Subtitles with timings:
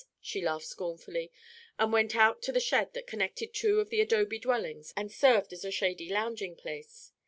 [0.19, 1.31] She laughed scornfully
[1.77, 5.53] and went out to the shed that connected two of the adobe dwellings and served
[5.53, 7.11] as a shady lounging place.